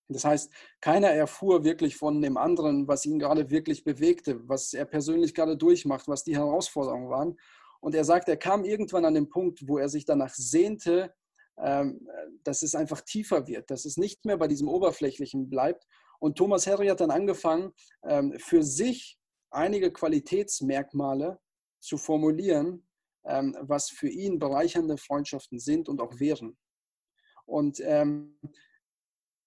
[0.07, 4.85] Das heißt, keiner erfuhr wirklich von dem anderen, was ihn gerade wirklich bewegte, was er
[4.85, 7.37] persönlich gerade durchmacht, was die Herausforderungen waren.
[7.81, 11.13] Und er sagt, er kam irgendwann an den Punkt, wo er sich danach sehnte,
[11.57, 12.07] ähm,
[12.45, 15.85] dass es einfach tiefer wird, dass es nicht mehr bei diesem Oberflächlichen bleibt
[16.19, 21.39] und Thomas Harry hat dann angefangen, ähm, für sich einige Qualitätsmerkmale
[21.79, 22.87] zu formulieren,
[23.25, 26.57] ähm, was für ihn bereichernde Freundschaften sind und auch wären.
[27.45, 28.39] Und ähm,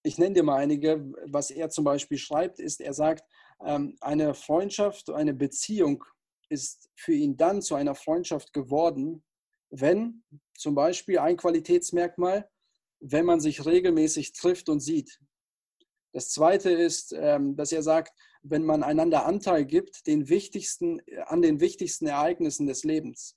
[0.03, 3.25] ich nenne dir mal einige, was er zum Beispiel schreibt, ist, er sagt,
[3.59, 6.03] eine Freundschaft, eine Beziehung
[6.49, 9.23] ist für ihn dann zu einer Freundschaft geworden,
[9.71, 10.25] wenn
[10.57, 12.49] zum Beispiel ein Qualitätsmerkmal,
[13.01, 15.21] wenn man sich regelmäßig trifft und sieht.
[16.13, 21.43] Das zweite ist, ähm, dass er sagt, wenn man einander Anteil gibt den wichtigsten, an
[21.43, 23.37] den wichtigsten Ereignissen des Lebens.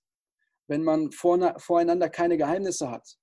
[0.67, 3.17] Wenn man voreinander keine Geheimnisse hat,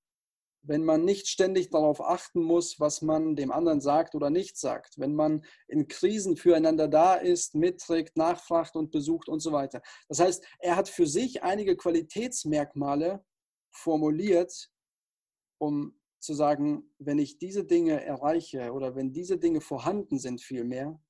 [0.62, 4.98] wenn man nicht ständig darauf achten muss, was man dem anderen sagt oder nicht sagt,
[4.98, 9.80] wenn man in Krisen füreinander da ist, mitträgt, nachfragt und besucht und so weiter.
[10.08, 13.24] Das heißt, er hat für sich einige Qualitätsmerkmale
[13.70, 14.70] formuliert,
[15.58, 21.00] um zu sagen, wenn ich diese Dinge erreiche oder wenn diese Dinge vorhanden sind vielmehr,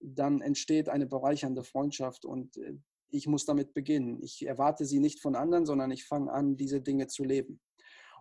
[0.00, 2.74] dann entsteht eine bereichernde Freundschaft und äh,
[3.10, 4.20] ich muss damit beginnen.
[4.22, 7.60] Ich erwarte sie nicht von anderen, sondern ich fange an, diese Dinge zu leben.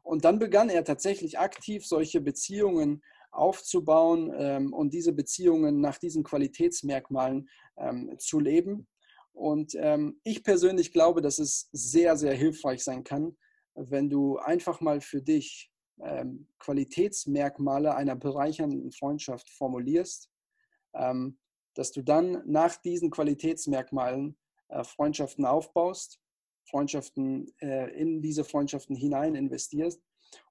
[0.03, 6.23] Und dann begann er tatsächlich aktiv solche Beziehungen aufzubauen ähm, und diese Beziehungen nach diesen
[6.23, 8.87] Qualitätsmerkmalen ähm, zu leben.
[9.31, 13.35] Und ähm, ich persönlich glaube, dass es sehr, sehr hilfreich sein kann,
[13.73, 20.29] wenn du einfach mal für dich ähm, Qualitätsmerkmale einer bereichernden Freundschaft formulierst,
[20.93, 21.37] ähm,
[21.75, 24.37] dass du dann nach diesen Qualitätsmerkmalen
[24.69, 26.19] äh, Freundschaften aufbaust
[26.65, 30.01] Freundschaften, äh, in diese Freundschaften hinein investierst.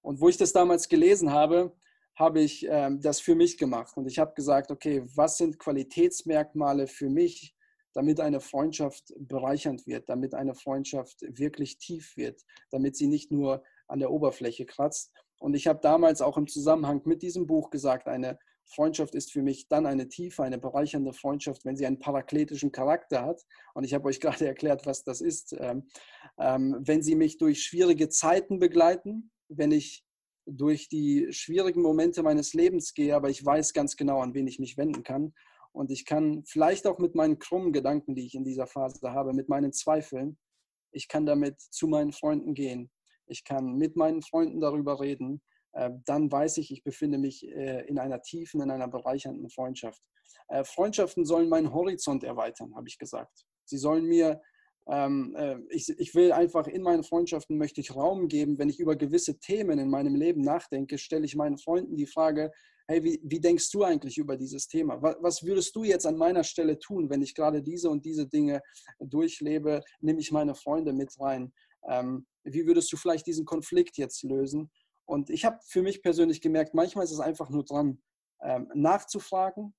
[0.02, 1.74] Und wo ich das damals gelesen habe,
[2.14, 3.96] habe ich ähm, das für mich gemacht.
[3.96, 7.56] Und ich habe gesagt, okay, was sind Qualitätsmerkmale für mich,
[7.94, 13.62] damit eine Freundschaft bereichernd wird, damit eine Freundschaft wirklich tief wird, damit sie nicht nur
[13.86, 15.12] an der Oberfläche kratzt.
[15.42, 19.42] Und ich habe damals auch im Zusammenhang mit diesem Buch gesagt, eine Freundschaft ist für
[19.42, 23.42] mich dann eine tiefe, eine bereichernde Freundschaft, wenn sie einen parakletischen Charakter hat.
[23.74, 25.52] Und ich habe euch gerade erklärt, was das ist.
[25.58, 25.88] Ähm,
[26.38, 30.04] ähm, wenn sie mich durch schwierige Zeiten begleiten, wenn ich
[30.46, 34.60] durch die schwierigen Momente meines Lebens gehe, aber ich weiß ganz genau, an wen ich
[34.60, 35.34] mich wenden kann.
[35.72, 39.32] Und ich kann vielleicht auch mit meinen krummen Gedanken, die ich in dieser Phase habe,
[39.32, 40.38] mit meinen Zweifeln,
[40.92, 42.90] ich kann damit zu meinen Freunden gehen.
[43.32, 45.42] Ich kann mit meinen Freunden darüber reden
[45.72, 50.02] äh, dann weiß ich, ich befinde mich äh, in einer tiefen, in einer bereichernden Freundschaft.
[50.48, 53.44] Äh, Freundschaften sollen meinen Horizont erweitern, habe ich gesagt.
[53.64, 54.40] Sie sollen mir,
[54.90, 55.36] ähm,
[55.70, 59.78] ich, will einfach in meinen Freundschaften möchte ich Raum geben, wenn ich über gewisse Themen
[59.78, 62.50] in meinem Leben nachdenke, stelle ich meinen Freunden die Frage,
[62.88, 65.00] hey, wie, wie denkst du eigentlich über dieses Thema?
[65.00, 68.60] Was würdest du jetzt an meiner Stelle tun, wenn ich gerade diese und diese Dinge
[68.98, 69.82] durchlebe?
[70.00, 71.52] Nehme ich meine Freunde mit rein?
[71.88, 74.70] Ähm, wie würdest du vielleicht diesen Konflikt jetzt lösen?
[75.04, 78.00] Und ich habe für mich persönlich gemerkt, manchmal ist es einfach nur dran,
[78.40, 79.74] ähm, nachzufragen,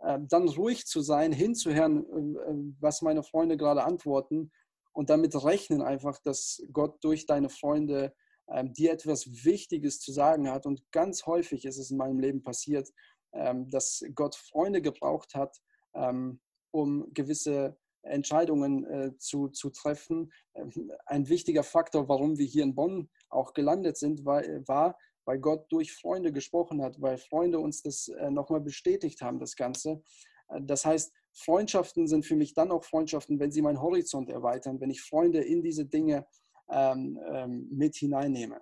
[0.00, 4.50] äh, dann ruhig zu sein, hinzuhören, äh, was meine Freunde gerade antworten
[4.92, 8.14] und damit rechnen einfach, dass Gott durch deine Freunde
[8.48, 10.66] ähm, dir etwas Wichtiges zu sagen hat.
[10.66, 12.90] Und ganz häufig ist es in meinem Leben passiert,
[13.32, 15.60] ähm, dass Gott Freunde gebraucht hat,
[15.94, 16.40] ähm,
[16.70, 20.32] um gewisse Entscheidungen äh, zu, zu treffen.
[20.54, 25.38] Ähm, ein wichtiger Faktor, warum wir hier in Bonn auch gelandet sind, war, war weil
[25.38, 30.02] Gott durch Freunde gesprochen hat, weil Freunde uns das äh, nochmal bestätigt haben, das Ganze.
[30.48, 34.80] Äh, das heißt, Freundschaften sind für mich dann auch Freundschaften, wenn sie meinen Horizont erweitern,
[34.80, 36.26] wenn ich Freunde in diese Dinge
[36.70, 38.60] ähm, ähm, mit hineinnehme.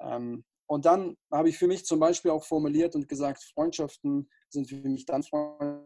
[0.00, 4.68] Ähm, und dann habe ich für mich zum Beispiel auch formuliert und gesagt, Freundschaften sind
[4.68, 5.85] für mich dann Freundschaften,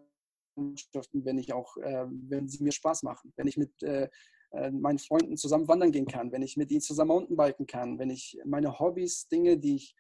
[0.55, 4.09] Freundschaften, wenn ich auch, äh, wenn sie mir Spaß machen, wenn ich mit äh,
[4.53, 8.11] äh, meinen Freunden zusammen wandern gehen kann, wenn ich mit ihnen zusammen Mountainbiken kann, wenn
[8.11, 9.95] ich meine Hobbys, Dinge, die ich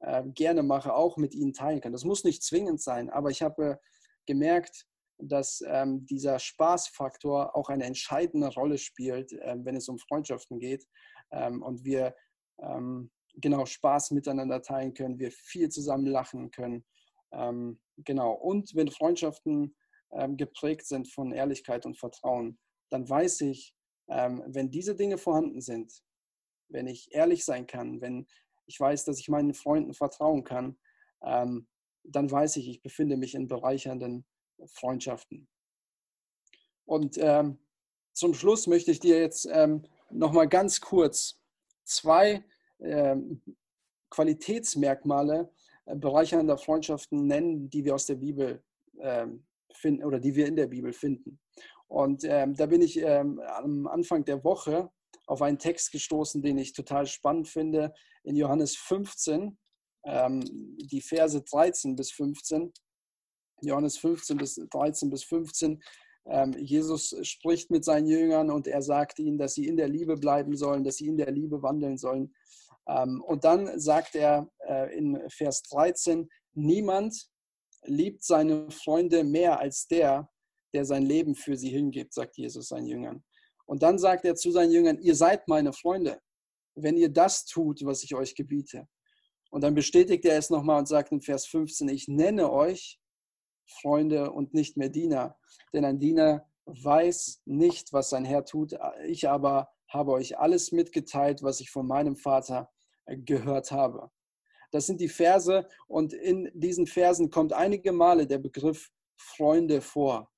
[0.00, 1.92] äh, gerne mache, auch mit ihnen teilen kann.
[1.92, 3.78] Das muss nicht zwingend sein, aber ich habe
[4.26, 4.86] gemerkt,
[5.18, 10.84] dass ähm, dieser Spaßfaktor auch eine entscheidende Rolle spielt, äh, wenn es um Freundschaften geht
[11.30, 12.14] ähm, und wir
[12.60, 16.84] ähm, genau Spaß miteinander teilen können, wir viel zusammen lachen können.
[17.32, 18.32] Ähm, genau.
[18.32, 19.74] Und wenn Freundschaften
[20.36, 22.58] geprägt sind von Ehrlichkeit und Vertrauen,
[22.90, 23.74] dann weiß ich,
[24.08, 26.02] ähm, wenn diese Dinge vorhanden sind,
[26.68, 28.26] wenn ich ehrlich sein kann, wenn
[28.66, 30.78] ich weiß, dass ich meinen Freunden vertrauen kann,
[31.22, 31.66] ähm,
[32.04, 34.26] dann weiß ich, ich befinde mich in bereichernden
[34.66, 35.48] Freundschaften.
[36.84, 37.58] Und ähm,
[38.12, 41.40] zum Schluss möchte ich dir jetzt ähm, noch mal ganz kurz
[41.84, 42.44] zwei
[42.80, 43.42] ähm,
[44.10, 45.50] Qualitätsmerkmale
[45.86, 48.62] äh, bereichernder Freundschaften nennen, die wir aus der Bibel
[49.00, 51.40] ähm, finden oder die wir in der Bibel finden.
[51.88, 54.90] Und ähm, da bin ich ähm, am Anfang der Woche
[55.26, 57.92] auf einen Text gestoßen, den ich total spannend finde,
[58.24, 59.58] in Johannes 15,
[60.04, 60.40] ähm,
[60.78, 62.72] die Verse 13 bis 15.
[63.60, 65.82] Johannes 15 bis 13 bis 15.
[66.26, 70.16] Ähm, Jesus spricht mit seinen Jüngern und er sagt ihnen, dass sie in der Liebe
[70.16, 72.34] bleiben sollen, dass sie in der Liebe wandeln sollen.
[72.88, 77.28] Ähm, und dann sagt er äh, in Vers 13, niemand
[77.84, 80.30] liebt seine Freunde mehr als der,
[80.72, 83.24] der sein Leben für sie hingibt, sagt Jesus seinen Jüngern.
[83.66, 86.20] Und dann sagt er zu seinen Jüngern, ihr seid meine Freunde,
[86.74, 88.88] wenn ihr das tut, was ich euch gebiete.
[89.50, 92.98] Und dann bestätigt er es nochmal und sagt in Vers 15, ich nenne euch
[93.66, 95.38] Freunde und nicht mehr Diener,
[95.72, 98.74] denn ein Diener weiß nicht, was sein Herr tut.
[99.06, 102.70] Ich aber habe euch alles mitgeteilt, was ich von meinem Vater
[103.06, 104.10] gehört habe.
[104.72, 110.30] Das sind die Verse und in diesen Versen kommt einige Male der Begriff Freunde vor.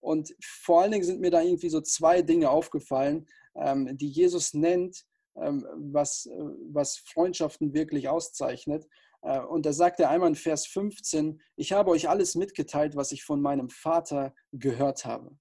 [0.00, 4.54] Und vor allen Dingen sind mir da irgendwie so zwei Dinge aufgefallen, ähm, die Jesus
[4.54, 5.04] nennt,
[5.36, 6.38] ähm, was, äh,
[6.70, 8.86] was Freundschaften wirklich auszeichnet.
[9.22, 13.10] Äh, und da sagt er einmal in Vers 15, ich habe euch alles mitgeteilt, was
[13.10, 15.36] ich von meinem Vater gehört habe.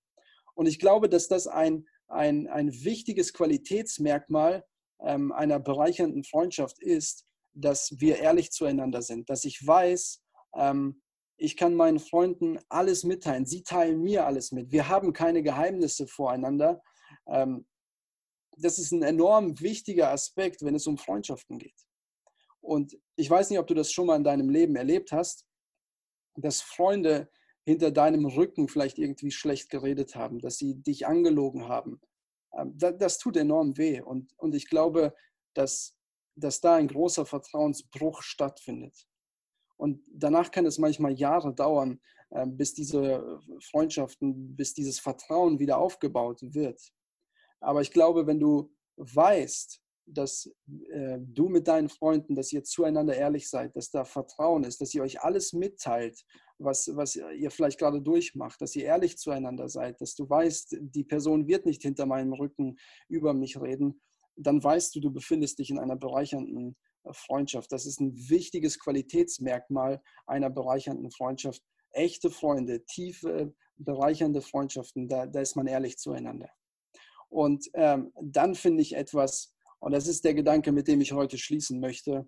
[0.55, 4.65] Und ich glaube, dass das ein, ein, ein wichtiges Qualitätsmerkmal
[5.01, 7.25] ähm, einer bereichernden Freundschaft ist,
[7.57, 10.21] dass wir ehrlich zueinander sind, dass ich weiß,
[10.55, 11.01] ähm,
[11.37, 13.45] ich kann meinen Freunden alles mitteilen.
[13.45, 14.71] Sie teilen mir alles mit.
[14.71, 16.81] Wir haben keine Geheimnisse voreinander.
[17.27, 17.67] Ähm,
[18.57, 21.87] das ist ein enorm wichtiger Aspekt, wenn es um Freundschaften geht.
[22.59, 25.45] Und ich weiß nicht, ob du das schon mal in deinem Leben erlebt hast,
[26.35, 27.29] dass Freunde
[27.65, 32.01] hinter deinem Rücken vielleicht irgendwie schlecht geredet haben, dass sie dich angelogen haben.
[32.57, 34.01] Ähm, das, tut enorm weh.
[34.01, 35.13] Und, und ich glaube,
[35.53, 35.96] dass,
[36.37, 39.07] dass da ein großer Vertrauensbruch stattfindet.
[39.77, 41.99] Und danach kann es manchmal Jahre dauern,
[42.31, 46.81] ähm, bis diese Freundschaften, bis dieses Vertrauen wieder aufgebaut wird.
[47.59, 50.49] Aber ich glaube, wenn du weißt, dass
[50.89, 54.93] äh, du mit deinen Freunden, dass ihr zueinander ehrlich seid, dass da Vertrauen ist, dass
[54.93, 56.23] ihr euch alles mitteilt,
[56.59, 61.03] was, was ihr vielleicht gerade durchmacht, dass ihr ehrlich zueinander seid, dass du weißt, die
[61.03, 62.77] Person wird nicht hinter meinem Rücken
[63.09, 64.01] über mich reden,
[64.37, 66.75] dann weißt du, du befindest dich in einer bereichernden
[67.11, 67.71] Freundschaft.
[67.71, 71.61] Das ist ein wichtiges Qualitätsmerkmal einer bereichernden Freundschaft.
[71.91, 76.49] Echte Freunde, tiefe, bereichernde Freundschaften, da, da ist man ehrlich zueinander.
[77.29, 81.37] Und ähm, dann finde ich etwas, und das ist der Gedanke, mit dem ich heute
[81.37, 82.27] schließen möchte,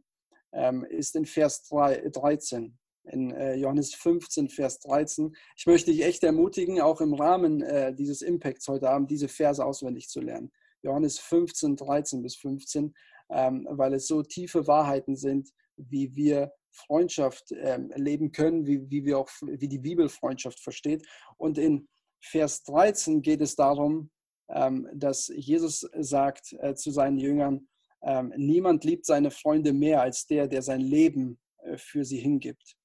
[0.51, 2.77] ähm, ist in Vers 3, 13.
[3.05, 5.35] In äh, Johannes 15, Vers 13.
[5.55, 9.63] Ich möchte dich echt ermutigen, auch im Rahmen äh, dieses Impacts heute Abend diese Verse
[9.63, 10.51] auswendig zu lernen.
[10.81, 12.93] Johannes 15, 13 bis 15
[13.29, 19.05] ähm, weil es so tiefe Wahrheiten sind, wie wir Freundschaft ähm, leben können, wie, wie,
[19.05, 21.07] wir auch, wie die Bibel Freundschaft versteht.
[21.37, 21.87] Und in
[22.21, 24.11] Vers 13 geht es darum,
[24.49, 27.67] ähm, dass Jesus sagt äh, zu seinen Jüngern,
[28.01, 32.75] ähm, niemand liebt seine Freunde mehr als der, der sein Leben äh, für sie hingibt.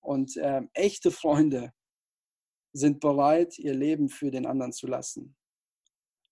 [0.00, 1.72] Und ähm, echte Freunde
[2.72, 5.36] sind bereit, ihr Leben für den anderen zu lassen.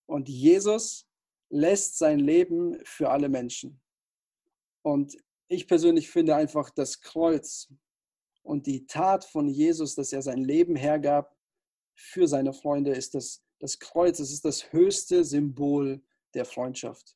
[0.07, 1.07] Und Jesus
[1.51, 3.79] lässt sein Leben für alle Menschen.
[4.83, 5.15] Und
[5.47, 7.71] ich persönlich finde einfach das Kreuz
[8.41, 11.35] und die Tat von Jesus, dass er sein Leben hergab
[11.93, 16.01] für seine Freunde, ist das, das Kreuz, es ist das höchste Symbol
[16.33, 17.15] der Freundschaft.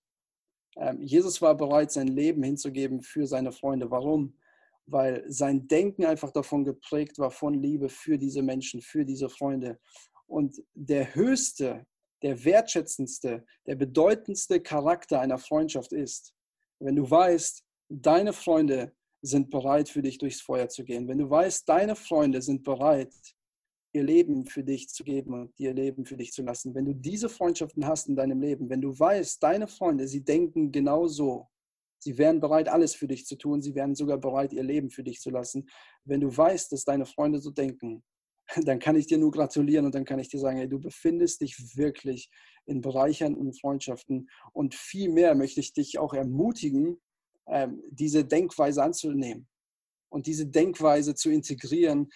[0.76, 3.90] Ähm, Jesus war bereit, sein Leben hinzugeben für seine Freunde.
[3.90, 4.38] Warum?
[4.86, 9.80] Weil sein Denken einfach davon geprägt war, von Liebe für diese Menschen, für diese Freunde.
[10.28, 11.88] Und der höchste
[12.26, 16.34] der wertschätzendste, der bedeutendste Charakter einer Freundschaft ist,
[16.80, 21.30] wenn du weißt, deine Freunde sind bereit für dich durchs Feuer zu gehen, wenn du
[21.30, 23.14] weißt, deine Freunde sind bereit,
[23.94, 26.94] ihr Leben für dich zu geben und ihr Leben für dich zu lassen, wenn du
[26.96, 31.48] diese Freundschaften hast in deinem Leben, wenn du weißt, deine Freunde, sie denken genau so,
[32.00, 35.04] sie wären bereit, alles für dich zu tun, sie wären sogar bereit, ihr Leben für
[35.04, 35.70] dich zu lassen,
[36.06, 38.04] wenn du weißt, dass deine Freunde so denken,
[38.64, 41.42] dann kann ich dir nur gratulieren und dann kann ich dir sagen, hey, du befindest
[41.42, 42.30] dich wirklich
[42.66, 47.02] in bereichernden Freundschaften und viel mehr möchte ich dich auch ermutigen,
[47.48, 49.48] ähm, diese Denkweise anzunehmen
[50.10, 52.10] und diese Denkweise zu integrieren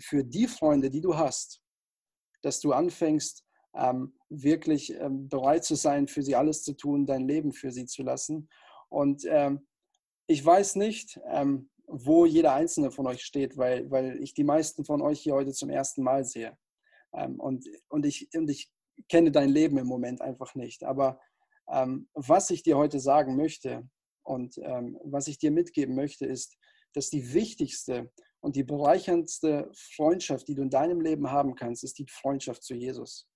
[0.00, 1.60] für die Freunde, die du hast,
[2.42, 7.26] dass du anfängst, ähm, wirklich ähm, bereit zu sein, für sie alles zu tun, dein
[7.26, 8.48] Leben für sie zu lassen.
[8.88, 9.26] Und
[10.26, 11.18] ich weiß nicht,
[11.86, 15.52] wo jeder einzelne von euch steht, weil, weil ich die meisten von euch hier heute
[15.52, 16.56] zum ersten Mal sehe.
[17.12, 18.70] Ähm, und, und, ich, und ich
[19.08, 20.84] kenne dein Leben im Moment einfach nicht.
[20.84, 21.20] Aber
[21.70, 23.88] ähm, was ich dir heute sagen möchte
[24.22, 26.56] und ähm, was ich dir mitgeben möchte, ist,
[26.94, 28.10] dass die wichtigste
[28.40, 32.74] und die bereicherndste Freundschaft, die du in deinem Leben haben kannst, ist die Freundschaft zu
[32.74, 33.26] Jesus.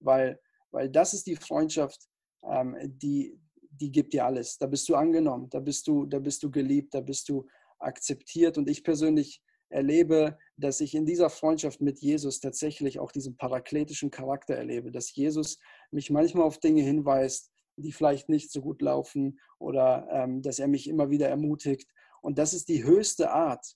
[0.00, 0.40] Weil,
[0.70, 2.08] weil das ist die Freundschaft,
[2.48, 4.58] ähm, die, die gibt dir alles.
[4.58, 7.46] Da bist du angenommen, da bist du, da bist du geliebt, da bist du
[7.82, 8.58] akzeptiert.
[8.58, 14.10] Und ich persönlich erlebe, dass ich in dieser Freundschaft mit Jesus tatsächlich auch diesen parakletischen
[14.10, 15.58] Charakter erlebe, dass Jesus
[15.90, 20.68] mich manchmal auf Dinge hinweist, die vielleicht nicht so gut laufen oder ähm, dass er
[20.68, 21.90] mich immer wieder ermutigt.
[22.20, 23.66] Und das ist die höchste Art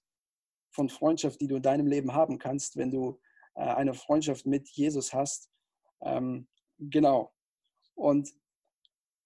[0.71, 3.19] von Freundschaft, die du in deinem Leben haben kannst, wenn du
[3.55, 5.51] äh, eine Freundschaft mit Jesus hast.
[6.03, 6.47] Ähm,
[6.79, 7.33] genau.
[7.95, 8.31] Und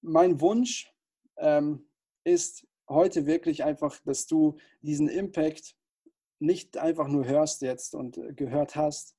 [0.00, 0.90] mein Wunsch
[1.36, 1.90] ähm,
[2.24, 5.74] ist heute wirklich einfach, dass du diesen Impact
[6.38, 9.16] nicht einfach nur hörst jetzt und äh, gehört hast,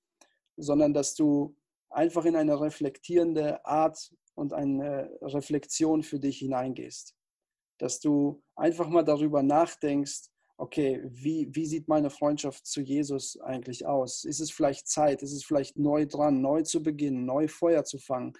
[0.57, 1.55] sondern dass du
[1.89, 7.15] einfach in eine reflektierende Art und eine Reflexion für dich hineingehst.
[7.77, 13.85] Dass du einfach mal darüber nachdenkst, okay, wie, wie sieht meine Freundschaft zu Jesus eigentlich
[13.85, 14.23] aus?
[14.23, 15.23] Ist es vielleicht Zeit?
[15.23, 18.33] Ist es vielleicht neu dran, neu zu beginnen, neu Feuer zu fangen?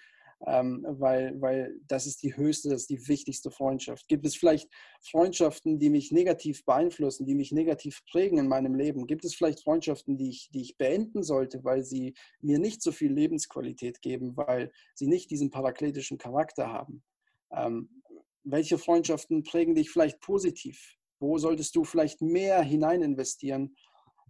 [0.47, 4.07] Ähm, weil, weil das ist die höchste, das ist die wichtigste Freundschaft.
[4.07, 4.69] Gibt es vielleicht
[5.01, 9.05] Freundschaften, die mich negativ beeinflussen, die mich negativ prägen in meinem Leben?
[9.05, 12.91] Gibt es vielleicht Freundschaften, die ich, die ich beenden sollte, weil sie mir nicht so
[12.91, 17.03] viel Lebensqualität geben, weil sie nicht diesen parakletischen Charakter haben?
[17.51, 18.01] Ähm,
[18.43, 20.97] welche Freundschaften prägen dich vielleicht positiv?
[21.19, 23.75] Wo solltest du vielleicht mehr hinein investieren?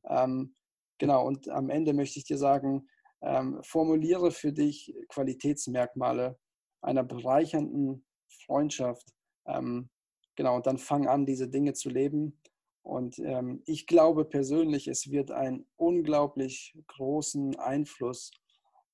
[0.10, 0.56] Ähm,
[0.98, 2.90] genau, und am Ende möchte ich dir sagen,
[3.22, 6.38] ähm, formuliere für dich Qualitätsmerkmale
[6.82, 8.06] einer bereichernden
[8.46, 9.08] Freundschaft.
[9.46, 9.90] Ähm,
[10.36, 12.40] genau, und dann fang an, diese Dinge zu leben.
[12.84, 18.32] Und ähm, ich glaube persönlich, es wird einen unglaublich großen Einfluss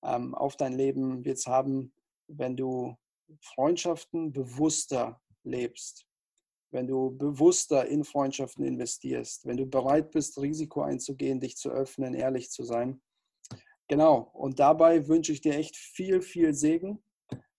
[0.04, 1.94] ähm, auf dein Leben wird's haben,
[2.28, 2.96] wenn du
[3.42, 6.06] Freundschaften bewusster lebst,
[6.72, 12.14] wenn du bewusster in Freundschaften investierst, wenn du bereit bist, Risiko einzugehen, dich zu öffnen,
[12.14, 13.02] ehrlich zu sein.
[13.88, 17.02] Genau, und dabei wünsche ich dir echt viel, viel Segen.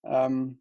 [0.04, 0.60] Ähm,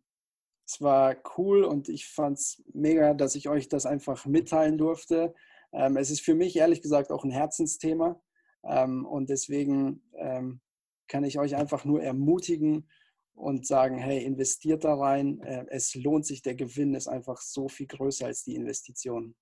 [0.66, 5.34] es war cool und ich fand es mega, dass ich euch das einfach mitteilen durfte.
[5.74, 8.22] Ähm, es ist für mich ehrlich gesagt auch ein Herzensthema
[8.64, 10.62] ähm, und deswegen ähm,
[11.08, 12.90] kann ich euch einfach nur ermutigen
[13.34, 15.40] und sagen, hey, investiert da rein.
[15.42, 19.36] Äh, es lohnt sich, der Gewinn ist einfach so viel größer als die Investition.